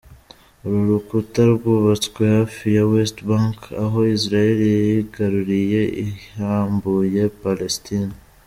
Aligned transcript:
Uru 0.65 0.79
rukuta 0.89 1.41
rwubatswe 1.53 2.21
hafi 2.35 2.65
ya 2.77 2.83
West 2.91 3.17
Bank 3.29 3.59
aho 3.83 3.97
Israel 4.17 4.59
yigaruriye 4.87 5.81
ihambuye 6.07 7.21
Palestine. 7.43 8.13